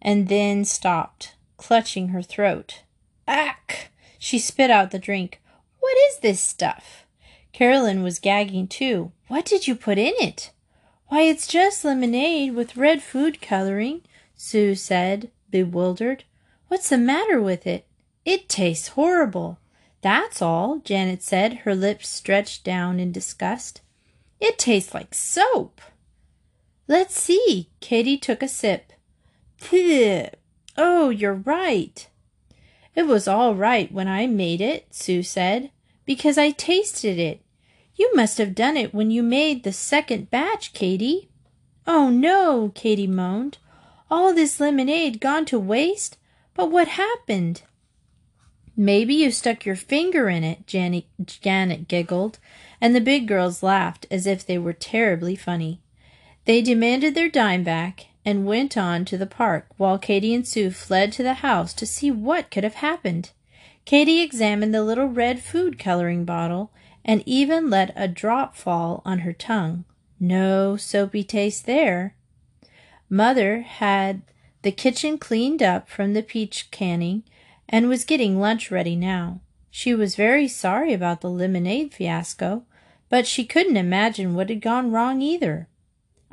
and 0.00 0.28
then 0.28 0.64
stopped, 0.64 1.34
clutching 1.58 2.08
her 2.08 2.22
throat. 2.22 2.82
Ack! 3.28 3.90
She 4.18 4.38
spit 4.38 4.70
out 4.70 4.90
the 4.90 4.98
drink. 4.98 5.40
What 5.80 5.96
is 6.10 6.18
this 6.18 6.40
stuff? 6.40 7.06
Carolyn 7.52 8.02
was 8.02 8.18
gagging 8.18 8.68
too. 8.68 9.12
What 9.28 9.44
did 9.44 9.66
you 9.66 9.74
put 9.74 9.98
in 9.98 10.14
it? 10.18 10.50
Why, 11.08 11.22
it's 11.22 11.46
just 11.46 11.84
lemonade 11.84 12.54
with 12.54 12.76
red 12.76 13.02
food 13.02 13.40
coloring. 13.40 14.02
Sue 14.34 14.74
said, 14.74 15.30
bewildered. 15.50 16.24
What's 16.68 16.88
the 16.88 16.98
matter 16.98 17.40
with 17.40 17.66
it? 17.66 17.86
It 18.24 18.48
tastes 18.48 18.88
horrible. 18.88 19.58
That's 20.02 20.42
all, 20.42 20.80
Janet 20.84 21.22
said, 21.22 21.58
her 21.58 21.74
lips 21.74 22.08
stretched 22.08 22.64
down 22.64 23.00
in 23.00 23.12
disgust. 23.12 23.80
It 24.40 24.58
tastes 24.58 24.92
like 24.92 25.14
soap. 25.14 25.80
Let's 26.88 27.18
see. 27.18 27.70
Katie 27.80 28.18
took 28.18 28.42
a 28.42 28.48
sip. 28.48 28.92
Phew. 29.56 30.26
Oh, 30.76 31.08
you're 31.10 31.34
right. 31.34 32.08
It 32.96 33.06
was 33.06 33.28
all 33.28 33.54
right 33.54 33.92
when 33.92 34.08
I 34.08 34.26
made 34.26 34.62
it, 34.62 34.86
Sue 34.90 35.22
said, 35.22 35.70
because 36.06 36.38
I 36.38 36.50
tasted 36.50 37.18
it. 37.18 37.42
You 37.94 38.10
must 38.14 38.38
have 38.38 38.54
done 38.54 38.78
it 38.78 38.94
when 38.94 39.10
you 39.10 39.22
made 39.22 39.62
the 39.62 39.72
second 39.72 40.30
batch, 40.30 40.72
Katie. 40.72 41.28
Oh, 41.86 42.08
no, 42.08 42.72
Katie 42.74 43.06
moaned. 43.06 43.58
All 44.10 44.32
this 44.32 44.58
lemonade 44.58 45.20
gone 45.20 45.44
to 45.46 45.58
waste? 45.58 46.16
But 46.54 46.70
what 46.70 46.88
happened? 46.88 47.62
Maybe 48.74 49.14
you 49.14 49.30
stuck 49.30 49.66
your 49.66 49.76
finger 49.76 50.30
in 50.30 50.42
it, 50.42 50.66
Janet, 50.66 51.04
Janet 51.26 51.88
giggled, 51.88 52.38
and 52.80 52.94
the 52.94 53.00
big 53.00 53.28
girls 53.28 53.62
laughed 53.62 54.06
as 54.10 54.26
if 54.26 54.46
they 54.46 54.58
were 54.58 54.72
terribly 54.72 55.36
funny. 55.36 55.82
They 56.46 56.62
demanded 56.62 57.14
their 57.14 57.28
dime 57.28 57.62
back 57.62 58.06
and 58.26 58.44
went 58.44 58.76
on 58.76 59.04
to 59.04 59.16
the 59.16 59.24
park 59.24 59.68
while 59.76 59.98
Katie 59.98 60.34
and 60.34 60.46
Sue 60.46 60.72
fled 60.72 61.12
to 61.12 61.22
the 61.22 61.34
house 61.34 61.72
to 61.74 61.86
see 61.86 62.10
what 62.10 62.50
could 62.50 62.64
have 62.64 62.74
happened. 62.74 63.30
Katie 63.84 64.20
examined 64.20 64.74
the 64.74 64.82
little 64.82 65.06
red 65.06 65.40
food 65.40 65.78
coloring 65.78 66.24
bottle 66.24 66.72
and 67.04 67.22
even 67.24 67.70
let 67.70 67.92
a 67.94 68.08
drop 68.08 68.56
fall 68.56 69.00
on 69.04 69.20
her 69.20 69.32
tongue. 69.32 69.84
No 70.18 70.76
soapy 70.76 71.22
taste 71.22 71.66
there. 71.66 72.16
Mother 73.08 73.60
had 73.60 74.22
the 74.62 74.72
kitchen 74.72 75.18
cleaned 75.18 75.62
up 75.62 75.88
from 75.88 76.12
the 76.12 76.22
peach 76.22 76.68
canning 76.72 77.22
and 77.68 77.88
was 77.88 78.04
getting 78.04 78.40
lunch 78.40 78.72
ready 78.72 78.96
now. 78.96 79.40
She 79.70 79.94
was 79.94 80.16
very 80.16 80.48
sorry 80.48 80.92
about 80.92 81.20
the 81.20 81.30
lemonade 81.30 81.94
fiasco, 81.94 82.64
but 83.08 83.26
she 83.26 83.44
couldn't 83.44 83.76
imagine 83.76 84.34
what 84.34 84.48
had 84.48 84.60
gone 84.60 84.90
wrong 84.90 85.22
either. 85.22 85.68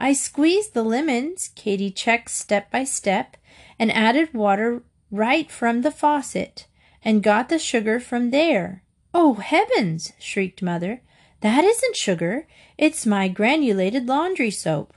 I 0.04 0.12
squeezed 0.12 0.74
the 0.74 0.84
lemons, 0.84 1.52
Katie 1.56 1.90
checked 1.90 2.30
step 2.30 2.70
by 2.70 2.84
step, 2.84 3.38
and 3.80 3.90
added 3.90 4.34
water 4.34 4.84
right 5.10 5.50
from 5.50 5.82
the 5.82 5.92
faucet, 5.92 6.68
and 7.06 7.24
got 7.24 7.48
the 7.48 7.58
sugar 7.58 8.02
from 8.02 8.32
there. 8.32 8.84
Oh, 9.14 9.36
heavens! 9.36 10.12
shrieked 10.20 10.62
Mother. 10.62 11.02
That 11.40 11.64
isn't 11.64 11.96
sugar. 11.96 12.48
It's 12.78 13.06
my 13.06 13.30
granulated 13.30 14.06
laundry 14.06 14.52
soap. 14.52 14.94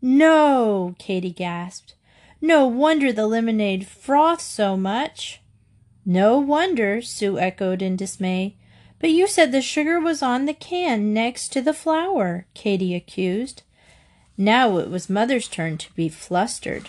No, 0.00 0.94
Katie 0.98 1.30
gasped. 1.30 1.94
No 2.40 2.66
wonder 2.66 3.12
the 3.12 3.26
lemonade 3.26 3.86
frothed 3.86 4.40
so 4.40 4.78
much. 4.78 5.42
No 6.06 6.38
wonder, 6.38 7.02
Sue 7.02 7.38
echoed 7.38 7.82
in 7.82 7.96
dismay. 7.96 8.56
But 8.98 9.10
you 9.10 9.26
said 9.26 9.52
the 9.52 9.60
sugar 9.60 10.00
was 10.00 10.22
on 10.22 10.46
the 10.46 10.54
can 10.54 11.12
next 11.12 11.52
to 11.52 11.60
the 11.60 11.74
flour, 11.74 12.46
Katie 12.54 12.94
accused. 12.94 13.62
Now 14.38 14.78
it 14.78 14.88
was 14.88 15.10
Mother's 15.10 15.48
turn 15.48 15.78
to 15.78 15.92
be 15.94 16.08
flustered. 16.08 16.88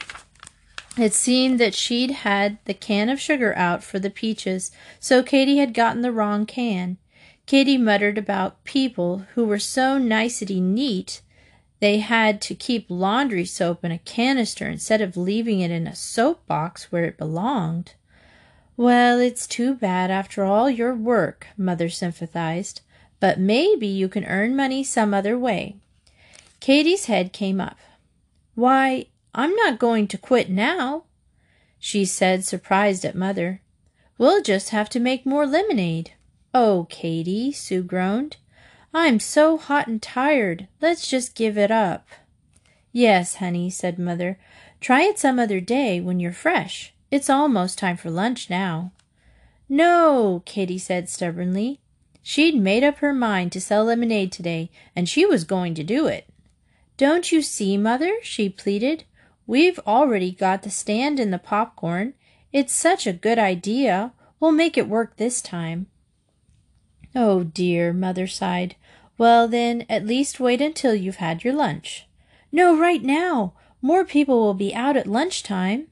It 0.95 1.13
seemed 1.13 1.59
that 1.59 1.73
she'd 1.73 2.11
had 2.11 2.59
the 2.65 2.73
can 2.75 3.09
of 3.09 3.19
sugar 3.19 3.55
out 3.57 3.83
for 3.83 3.97
the 3.97 4.11
peaches, 4.11 4.71
so 4.99 5.23
Katie 5.23 5.57
had 5.57 5.73
gotten 5.73 6.03
the 6.03 6.11
wrong 6.11 6.45
can. 6.45 6.97
Katie 7.47 7.77
muttered 7.77 8.19
about 8.19 8.63
people 8.63 9.25
who 9.33 9.45
were 9.45 9.59
so 9.59 9.97
nicety 9.97 10.61
neat 10.61 11.21
they 11.79 11.99
had 11.99 12.41
to 12.41 12.55
keep 12.55 12.85
laundry 12.89 13.45
soap 13.45 13.85
in 13.85 13.91
a 13.91 13.99
canister 13.99 14.67
instead 14.67 15.01
of 15.01 15.15
leaving 15.15 15.61
it 15.61 15.71
in 15.71 15.87
a 15.87 15.95
soap 15.95 16.45
box 16.45 16.91
where 16.91 17.05
it 17.05 17.17
belonged. 17.17 17.93
Well, 18.75 19.19
it's 19.19 19.47
too 19.47 19.73
bad 19.73 20.11
after 20.11 20.43
all 20.43 20.69
your 20.69 20.93
work, 20.93 21.47
Mother 21.57 21.89
sympathized, 21.89 22.81
but 23.19 23.39
maybe 23.39 23.87
you 23.87 24.09
can 24.09 24.25
earn 24.25 24.55
money 24.55 24.83
some 24.83 25.13
other 25.13 25.37
way. 25.37 25.77
Katie's 26.59 27.05
head 27.05 27.33
came 27.33 27.61
up. 27.61 27.77
Why, 28.55 29.07
I'm 29.33 29.55
not 29.55 29.79
going 29.79 30.07
to 30.07 30.17
quit 30.17 30.49
now, 30.49 31.03
she 31.79 32.03
said, 32.03 32.43
surprised 32.43 33.05
at 33.05 33.15
Mother. 33.15 33.61
We'll 34.17 34.41
just 34.41 34.69
have 34.69 34.89
to 34.89 34.99
make 34.99 35.25
more 35.25 35.47
lemonade. 35.47 36.11
Oh, 36.53 36.87
Katie, 36.89 37.53
Sue 37.53 37.83
groaned. 37.83 38.37
I'm 38.93 39.19
so 39.19 39.57
hot 39.57 39.87
and 39.87 40.01
tired. 40.01 40.67
Let's 40.81 41.07
just 41.07 41.35
give 41.35 41.57
it 41.57 41.71
up. 41.71 42.07
Yes, 42.91 43.35
honey, 43.35 43.69
said 43.69 43.97
Mother. 43.97 44.37
Try 44.81 45.03
it 45.03 45.19
some 45.19 45.39
other 45.39 45.61
day 45.61 46.01
when 46.01 46.19
you're 46.19 46.33
fresh. 46.33 46.93
It's 47.11 47.29
almost 47.29 47.77
time 47.77 47.97
for 47.97 48.09
lunch 48.09 48.49
now. 48.49 48.91
No, 49.69 50.41
Katie 50.45 50.77
said 50.77 51.07
stubbornly. 51.07 51.79
She'd 52.21 52.55
made 52.55 52.83
up 52.83 52.97
her 52.97 53.13
mind 53.13 53.51
to 53.53 53.61
sell 53.61 53.85
lemonade 53.85 54.31
today, 54.31 54.69
and 54.95 55.07
she 55.07 55.25
was 55.25 55.43
going 55.43 55.75
to 55.75 55.83
do 55.83 56.07
it. 56.07 56.27
Don't 56.99 57.31
you 57.31 57.41
see, 57.41 57.77
Mother? 57.77 58.17
she 58.21 58.49
pleaded. 58.49 59.05
We've 59.47 59.79
already 59.87 60.33
got 60.33 60.63
the 60.63 60.69
stand 60.69 61.17
and 61.17 61.31
the 61.31 61.39
popcorn. 61.39 62.13
It's 62.51 62.75
such 62.75 63.07
a 63.07 63.13
good 63.13 63.39
idea. 63.39 64.11
We'll 64.41 64.51
make 64.51 64.77
it 64.77 64.89
work 64.89 65.15
this 65.15 65.41
time. 65.41 65.87
Oh 67.15 67.43
dear, 67.43 67.93
Mother 67.93 68.27
sighed. 68.27 68.75
Well, 69.17 69.47
then, 69.47 69.85
at 69.87 70.05
least 70.05 70.41
wait 70.41 70.59
until 70.59 70.93
you've 70.93 71.23
had 71.23 71.45
your 71.45 71.53
lunch. 71.53 72.05
No, 72.51 72.77
right 72.77 73.01
now. 73.01 73.53
More 73.81 74.03
people 74.03 74.41
will 74.41 74.53
be 74.53 74.75
out 74.75 74.97
at 74.97 75.07
lunchtime. 75.07 75.87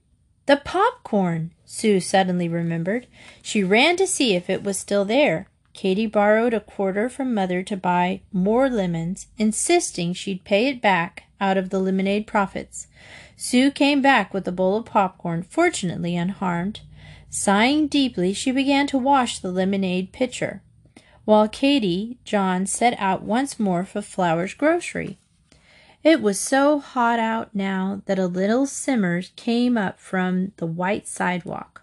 The 0.45 0.57
popcorn, 0.57 1.53
Sue 1.63 2.01
suddenly 2.01 2.49
remembered. 2.49 3.07
She 3.41 3.63
ran 3.63 3.95
to 3.95 4.07
see 4.07 4.35
if 4.35 4.49
it 4.49 4.61
was 4.61 4.77
still 4.77 5.05
there. 5.05 5.47
Katie 5.77 6.07
borrowed 6.07 6.55
a 6.55 6.59
quarter 6.59 7.07
from 7.07 7.35
Mother 7.35 7.61
to 7.61 7.77
buy 7.77 8.21
more 8.33 8.67
lemons, 8.67 9.27
insisting 9.37 10.11
she'd 10.11 10.43
pay 10.43 10.69
it 10.69 10.81
back 10.81 11.25
out 11.39 11.55
of 11.55 11.69
the 11.69 11.77
lemonade 11.77 12.25
profits. 12.25 12.87
Sue 13.35 13.69
came 13.69 14.01
back 14.01 14.33
with 14.33 14.47
a 14.47 14.51
bowl 14.51 14.77
of 14.77 14.85
popcorn, 14.85 15.43
fortunately 15.43 16.15
unharmed. 16.15 16.79
Sighing 17.29 17.85
deeply, 17.85 18.33
she 18.33 18.51
began 18.51 18.87
to 18.87 18.97
wash 18.97 19.37
the 19.37 19.51
lemonade 19.51 20.11
pitcher, 20.11 20.63
while 21.25 21.47
Katy 21.47 22.17
John 22.25 22.65
set 22.65 22.95
out 22.97 23.21
once 23.21 23.59
more 23.59 23.85
for 23.85 24.01
Flower's 24.01 24.55
grocery. 24.55 25.19
It 26.03 26.23
was 26.23 26.39
so 26.39 26.79
hot 26.79 27.19
out 27.19 27.53
now 27.53 28.01
that 28.07 28.17
a 28.17 28.25
little 28.25 28.65
simmer 28.65 29.21
came 29.35 29.77
up 29.77 29.99
from 29.99 30.53
the 30.57 30.65
white 30.65 31.07
sidewalk. 31.07 31.76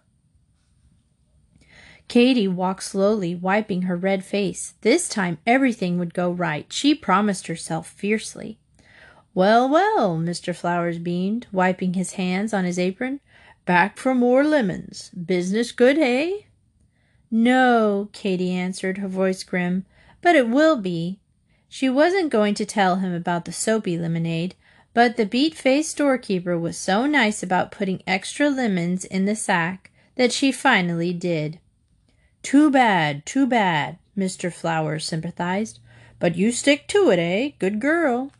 Katie 2.08 2.48
walked 2.48 2.82
slowly, 2.84 3.34
wiping 3.34 3.82
her 3.82 3.96
red 3.96 4.24
face. 4.24 4.74
This 4.82 5.08
time 5.08 5.38
everything 5.46 5.98
would 5.98 6.14
go 6.14 6.30
right. 6.30 6.66
She 6.72 6.94
promised 6.94 7.46
herself 7.46 7.88
fiercely. 7.88 8.58
Well, 9.34 9.68
well, 9.68 10.16
Mr. 10.18 10.54
Flowers 10.54 10.98
beamed, 10.98 11.46
wiping 11.50 11.94
his 11.94 12.12
hands 12.12 12.54
on 12.54 12.64
his 12.64 12.78
apron. 12.78 13.20
Back 13.64 13.96
for 13.96 14.14
more 14.14 14.44
lemons. 14.44 15.10
Business 15.10 15.72
good, 15.72 15.96
hey? 15.96 16.46
No, 17.30 18.10
Katie 18.12 18.52
answered, 18.52 18.98
her 18.98 19.08
voice 19.08 19.42
grim, 19.42 19.86
but 20.20 20.36
it 20.36 20.48
will 20.48 20.76
be. 20.76 21.18
She 21.68 21.88
wasn't 21.88 22.30
going 22.30 22.54
to 22.54 22.64
tell 22.64 22.96
him 22.96 23.12
about 23.12 23.44
the 23.44 23.52
soapy 23.52 23.98
lemonade, 23.98 24.54
but 24.92 25.16
the 25.16 25.26
beet 25.26 25.56
faced 25.56 25.90
storekeeper 25.90 26.56
was 26.56 26.76
so 26.76 27.06
nice 27.06 27.42
about 27.42 27.72
putting 27.72 28.02
extra 28.06 28.48
lemons 28.48 29.04
in 29.04 29.24
the 29.24 29.34
sack 29.34 29.90
that 30.14 30.30
she 30.30 30.52
finally 30.52 31.12
did. 31.12 31.58
Too 32.44 32.70
bad, 32.70 33.24
too 33.24 33.46
bad, 33.46 33.96
Mr. 34.16 34.52
Flowers 34.52 35.06
sympathized. 35.06 35.80
But 36.20 36.36
you 36.36 36.52
stick 36.52 36.86
to 36.88 37.10
it, 37.10 37.18
eh? 37.18 37.52
Good 37.58 37.80
girl. 37.80 38.32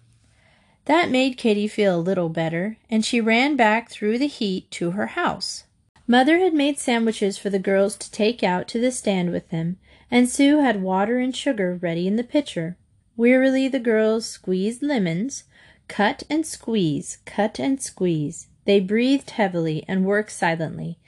That 0.85 1.11
made 1.11 1.39
Katie 1.39 1.67
feel 1.67 1.99
a 1.99 2.01
little 2.01 2.29
better, 2.29 2.77
and 2.91 3.03
she 3.03 3.21
ran 3.21 3.57
back 3.57 3.91
through 3.91 4.19
the 4.19 4.27
heat 4.27 4.71
to 4.73 4.91
her 4.91 5.09
house. 5.09 5.65
Mother 6.07 6.39
had 6.39 6.53
made 6.53 6.79
sandwiches 6.79 7.39
for 7.39 7.49
the 7.49 7.59
girls 7.59 7.97
to 7.97 8.11
take 8.11 8.43
out 8.43 8.69
to 8.69 8.79
the 8.79 8.93
stand 8.93 9.33
with 9.33 9.49
them, 9.49 9.79
and 10.11 10.29
Sue 10.29 10.59
had 10.59 10.83
water 10.83 11.19
and 11.19 11.35
sugar 11.35 11.79
ready 11.81 12.07
in 12.07 12.17
the 12.17 12.23
pitcher. 12.23 12.77
Wearily 13.17 13.69
the 13.69 13.81
girls 13.81 14.27
squeezed 14.27 14.83
lemons, 14.83 15.45
cut 15.89 16.25
and 16.29 16.45
squeeze, 16.45 17.19
cut 17.25 17.59
and 17.59 17.81
squeeze. 17.81 18.49
They 18.67 18.81
breathed 18.81 19.31
heavily 19.31 19.83
and 19.89 20.05
worked 20.05 20.33
silently. 20.33 20.99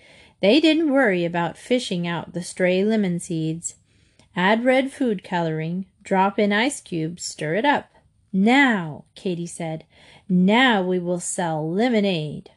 They 0.46 0.60
didn't 0.60 0.92
worry 0.92 1.24
about 1.24 1.58
fishing 1.58 2.06
out 2.06 2.32
the 2.32 2.40
stray 2.40 2.84
lemon 2.84 3.18
seeds. 3.18 3.74
Add 4.36 4.64
red 4.64 4.92
food 4.92 5.24
coloring, 5.24 5.86
drop 6.04 6.38
in 6.38 6.52
ice 6.52 6.80
cubes, 6.80 7.24
stir 7.24 7.56
it 7.56 7.64
up. 7.64 7.90
Now, 8.32 9.06
Katie 9.16 9.48
said, 9.48 9.82
now 10.28 10.84
we 10.84 11.00
will 11.00 11.18
sell 11.18 11.68
lemonade. 11.68 12.52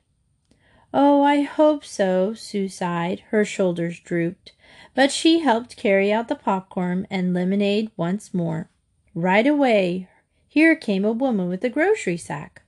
Oh, 0.93 1.23
I 1.23 1.41
hope 1.41 1.83
so, 1.83 2.35
Sue 2.35 2.67
sighed. 2.67 3.23
Her 3.31 3.43
shoulders 3.43 3.99
drooped. 3.99 4.51
But 4.93 5.11
she 5.11 5.39
helped 5.39 5.75
carry 5.75 6.13
out 6.13 6.27
the 6.27 6.35
popcorn 6.35 7.07
and 7.09 7.33
lemonade 7.33 7.89
once 7.97 8.35
more. 8.35 8.69
Right 9.15 9.47
away, 9.47 10.07
here 10.47 10.75
came 10.75 11.05
a 11.05 11.11
woman 11.11 11.49
with 11.49 11.63
a 11.63 11.69
grocery 11.69 12.17
sack. 12.17 12.61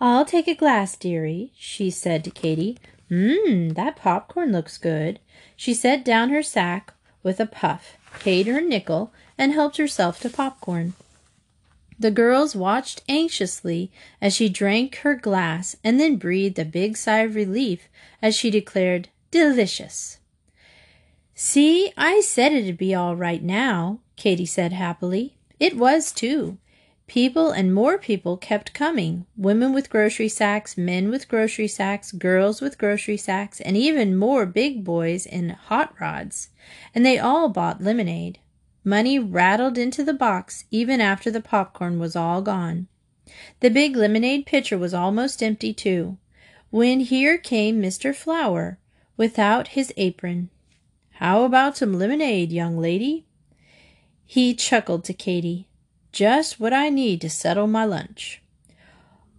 I'll 0.00 0.24
take 0.24 0.48
a 0.48 0.56
glass, 0.56 0.96
dearie, 0.96 1.52
she 1.54 1.88
said 1.88 2.24
to 2.24 2.30
Katie. 2.30 2.78
Mmm, 3.10 3.74
that 3.74 3.96
popcorn 3.96 4.52
looks 4.52 4.78
good. 4.78 5.18
She 5.56 5.74
set 5.74 6.04
down 6.04 6.30
her 6.30 6.42
sack 6.42 6.94
with 7.22 7.40
a 7.40 7.46
puff, 7.46 7.96
paid 8.20 8.46
her 8.46 8.60
nickel, 8.60 9.12
and 9.36 9.52
helped 9.52 9.78
herself 9.78 10.20
to 10.20 10.30
popcorn. 10.30 10.94
The 11.98 12.10
girls 12.10 12.56
watched 12.56 13.02
anxiously 13.08 13.90
as 14.22 14.34
she 14.34 14.48
drank 14.48 14.96
her 14.96 15.14
glass 15.14 15.76
and 15.84 16.00
then 16.00 16.16
breathed 16.16 16.58
a 16.58 16.64
big 16.64 16.96
sigh 16.96 17.20
of 17.20 17.34
relief 17.34 17.88
as 18.22 18.34
she 18.34 18.50
declared, 18.50 19.08
Delicious. 19.30 20.18
See, 21.34 21.92
I 21.96 22.20
said 22.20 22.52
it'd 22.52 22.78
be 22.78 22.94
all 22.94 23.16
right 23.16 23.42
now, 23.42 24.00
Katie 24.16 24.46
said 24.46 24.72
happily. 24.72 25.36
It 25.58 25.76
was, 25.76 26.10
too. 26.10 26.58
People 27.10 27.50
and 27.50 27.74
more 27.74 27.98
people 27.98 28.36
kept 28.36 28.72
coming 28.72 29.26
women 29.36 29.72
with 29.72 29.90
grocery 29.90 30.28
sacks, 30.28 30.78
men 30.78 31.10
with 31.10 31.26
grocery 31.26 31.66
sacks, 31.66 32.12
girls 32.12 32.60
with 32.60 32.78
grocery 32.78 33.16
sacks, 33.16 33.60
and 33.60 33.76
even 33.76 34.16
more 34.16 34.46
big 34.46 34.84
boys 34.84 35.26
in 35.26 35.48
hot 35.48 35.92
rods. 36.00 36.50
And 36.94 37.04
they 37.04 37.18
all 37.18 37.48
bought 37.48 37.82
lemonade. 37.82 38.38
Money 38.84 39.18
rattled 39.18 39.76
into 39.76 40.04
the 40.04 40.14
box 40.14 40.66
even 40.70 41.00
after 41.00 41.32
the 41.32 41.40
popcorn 41.40 41.98
was 41.98 42.14
all 42.14 42.42
gone. 42.42 42.86
The 43.58 43.70
big 43.70 43.96
lemonade 43.96 44.46
pitcher 44.46 44.78
was 44.78 44.94
almost 44.94 45.42
empty, 45.42 45.74
too, 45.74 46.16
when 46.70 47.00
here 47.00 47.38
came 47.38 47.82
Mr. 47.82 48.14
Flower 48.14 48.78
without 49.16 49.74
his 49.74 49.92
apron. 49.96 50.48
How 51.14 51.42
about 51.42 51.76
some 51.76 51.98
lemonade, 51.98 52.52
young 52.52 52.78
lady? 52.78 53.26
He 54.24 54.54
chuckled 54.54 55.02
to 55.06 55.12
Katie. 55.12 55.66
Just 56.12 56.58
what 56.58 56.72
I 56.72 56.88
need 56.88 57.20
to 57.20 57.30
settle 57.30 57.66
my 57.66 57.84
lunch. 57.84 58.42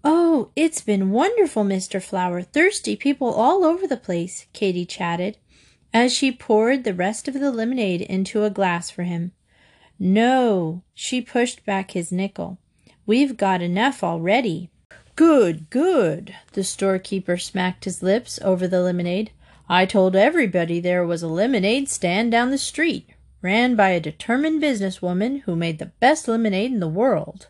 Oh, 0.04 0.50
it's 0.56 0.82
been 0.82 1.12
wonderful, 1.12 1.64
Mr. 1.64 2.02
Flower. 2.02 2.42
Thirsty 2.42 2.96
people 2.96 3.34
all 3.34 3.64
over 3.64 3.86
the 3.86 3.98
place, 3.98 4.48
Katie 4.54 4.86
chatted 4.86 5.38
as 5.94 6.14
she 6.14 6.32
poured 6.32 6.84
the 6.84 6.94
rest 6.94 7.28
of 7.28 7.34
the 7.34 7.52
lemonade 7.52 8.02
into 8.02 8.44
a 8.44 8.50
glass 8.50 8.90
for 8.90 9.04
him. 9.04 9.32
No, 10.00 10.84
she 10.94 11.22
pushed 11.22 11.66
back 11.66 11.92
his 11.92 12.12
nickel. 12.12 12.58
We've 13.06 13.38
got 13.38 13.62
enough 13.62 14.04
already. 14.04 14.70
Good, 15.16 15.70
good. 15.70 16.36
The 16.54 16.64
storekeeper 16.64 17.38
smacked 17.38 17.86
his 17.86 18.02
lips 18.02 18.40
over 18.42 18.68
the 18.68 18.82
lemonade. 18.82 19.32
I 19.68 19.86
told 19.86 20.16
everybody 20.16 20.80
there 20.80 21.06
was 21.06 21.24
a 21.24 21.28
lemonade 21.28 21.90
stand 21.90 22.32
down 22.32 22.52
the 22.52 22.58
street, 22.58 23.10
ran 23.42 23.76
by 23.76 23.90
a 23.90 24.00
determined 24.00 24.62
businesswoman 24.62 25.42
who 25.42 25.56
made 25.56 25.80
the 25.80 25.92
best 26.00 26.28
lemonade 26.28 26.72
in 26.72 26.80
the 26.80 26.88
world. 26.88 27.48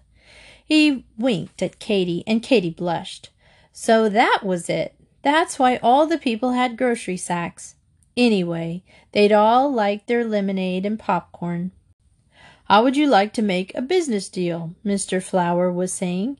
He 0.64 1.06
winked 1.18 1.62
at 1.62 1.80
Katie, 1.80 2.24
and 2.26 2.42
Katie 2.42 2.70
blushed. 2.70 3.30
So 3.74 4.08
that 4.10 4.42
was 4.44 4.70
it. 4.70 4.96
That's 5.22 5.60
why 5.60 5.78
all 5.78 6.08
the 6.08 6.18
people 6.18 6.52
had 6.52 6.78
grocery 6.78 7.18
sacks. 7.18 7.76
Anyway, 8.16 8.84
they'd 9.12 9.32
all 9.32 9.72
like 9.72 10.06
their 10.06 10.26
lemonade 10.26 10.86
and 10.86 10.98
popcorn. 10.98 11.72
How 12.66 12.84
would 12.84 12.96
you 12.96 13.08
like 13.08 13.34
to 13.34 13.42
make 13.42 13.76
a 13.76 13.82
business 13.82 14.30
deal? 14.30 14.76
Mr. 14.86 15.22
Flower 15.22 15.72
was 15.72 15.92
saying. 15.92 16.38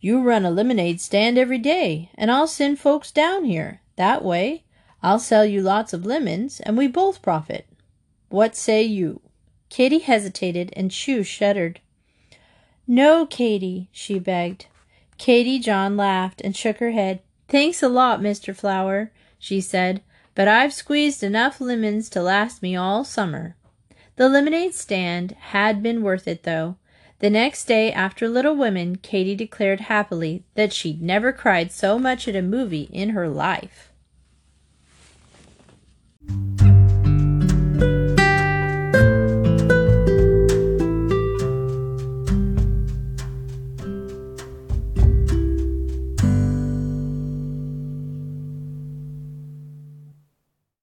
You 0.00 0.20
run 0.20 0.44
a 0.44 0.50
lemonade 0.50 1.00
stand 1.00 1.38
every 1.38 1.58
day, 1.58 2.10
and 2.14 2.30
I'll 2.30 2.46
send 2.46 2.78
folks 2.78 3.10
down 3.10 3.44
here. 3.44 3.80
That 3.96 4.22
way, 4.22 4.64
I'll 5.02 5.18
sell 5.18 5.46
you 5.46 5.62
lots 5.62 5.92
of 5.92 6.04
lemons, 6.04 6.60
and 6.60 6.76
we 6.76 6.86
both 6.86 7.22
profit. 7.22 7.66
What 8.28 8.56
say 8.56 8.82
you?" 8.82 9.20
Katie 9.68 10.00
hesitated, 10.00 10.72
and 10.74 10.92
Sue 10.92 11.22
shuddered. 11.22 11.80
"No, 12.86 13.26
Katie," 13.26 13.88
she 13.92 14.18
begged. 14.18 14.66
Katie 15.18 15.58
John 15.58 15.96
laughed 15.96 16.40
and 16.42 16.56
shook 16.56 16.78
her 16.78 16.90
head. 16.90 17.20
"Thanks 17.48 17.82
a 17.82 17.88
lot, 17.88 18.20
Mr. 18.20 18.54
Flower," 18.54 19.10
she 19.38 19.60
said, 19.60 20.02
"but 20.34 20.48
I've 20.48 20.72
squeezed 20.72 21.22
enough 21.22 21.60
lemons 21.60 22.08
to 22.10 22.22
last 22.22 22.62
me 22.62 22.76
all 22.76 23.04
summer." 23.04 23.56
The 24.16 24.28
lemonade 24.28 24.74
stand 24.74 25.32
had 25.32 25.82
been 25.82 26.02
worth 26.02 26.26
it, 26.26 26.42
though. 26.42 26.76
The 27.18 27.30
next 27.30 27.64
day 27.64 27.92
after 27.92 28.28
Little 28.28 28.54
Women, 28.54 28.96
Katie 28.96 29.34
declared 29.34 29.80
happily 29.82 30.42
that 30.54 30.72
she'd 30.72 31.00
never 31.00 31.32
cried 31.32 31.72
so 31.72 31.98
much 31.98 32.28
at 32.28 32.36
a 32.36 32.42
movie 32.42 32.88
in 32.92 33.10
her 33.10 33.28
life. 33.28 33.90